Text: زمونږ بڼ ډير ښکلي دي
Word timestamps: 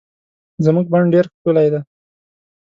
زمونږ 0.65 0.85
بڼ 0.93 1.01
ډير 1.13 1.25
ښکلي 1.33 1.67
دي 1.73 1.79